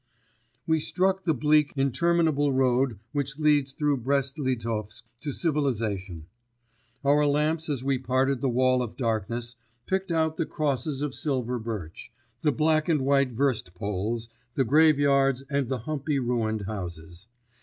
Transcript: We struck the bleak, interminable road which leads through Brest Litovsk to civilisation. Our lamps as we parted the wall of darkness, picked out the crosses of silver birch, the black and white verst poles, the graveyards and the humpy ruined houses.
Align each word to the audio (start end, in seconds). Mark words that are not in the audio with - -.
We 0.65 0.79
struck 0.79 1.25
the 1.25 1.33
bleak, 1.35 1.73
interminable 1.75 2.51
road 2.53 2.97
which 3.11 3.37
leads 3.37 3.71
through 3.71 3.97
Brest 3.97 4.39
Litovsk 4.39 5.03
to 5.19 5.31
civilisation. 5.31 6.25
Our 7.03 7.27
lamps 7.27 7.69
as 7.69 7.83
we 7.83 7.99
parted 7.99 8.41
the 8.41 8.49
wall 8.49 8.81
of 8.81 8.97
darkness, 8.97 9.57
picked 9.85 10.11
out 10.11 10.37
the 10.37 10.47
crosses 10.47 11.03
of 11.03 11.13
silver 11.13 11.59
birch, 11.59 12.11
the 12.41 12.51
black 12.51 12.89
and 12.89 13.01
white 13.05 13.33
verst 13.33 13.75
poles, 13.75 14.27
the 14.55 14.65
graveyards 14.65 15.43
and 15.51 15.67
the 15.69 15.77
humpy 15.81 16.17
ruined 16.17 16.63
houses. 16.63 17.27